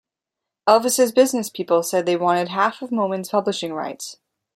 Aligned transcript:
Elvis's 0.67 1.11
business 1.11 1.51
people 1.51 1.83
said 1.83 2.07
they 2.07 2.17
wanted 2.17 2.47
half 2.47 2.81
of 2.81 2.89
Moman's 2.89 3.29
publishing 3.29 3.71
rights. 3.71 4.17